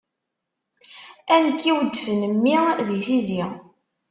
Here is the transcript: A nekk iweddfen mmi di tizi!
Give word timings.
A 1.33 1.35
nekk 1.45 1.61
iweddfen 1.71 2.21
mmi 2.31 2.55
di 2.87 2.97
tizi! 3.05 3.45